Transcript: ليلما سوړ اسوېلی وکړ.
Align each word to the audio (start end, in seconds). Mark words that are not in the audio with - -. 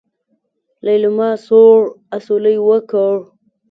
ليلما 0.85 1.29
سوړ 1.45 1.79
اسوېلی 2.17 2.55
وکړ. 2.69 3.13